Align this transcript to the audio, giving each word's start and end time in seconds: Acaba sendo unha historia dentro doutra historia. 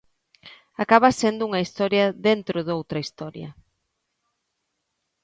Acaba 0.83 1.17
sendo 1.21 1.41
unha 1.49 1.63
historia 1.65 2.05
dentro 2.27 2.57
doutra 2.67 3.03
historia. 3.05 3.49